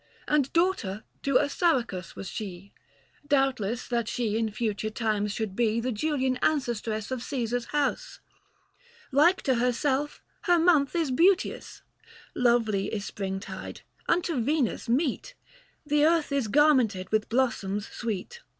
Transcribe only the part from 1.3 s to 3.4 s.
Assaracus was she, 135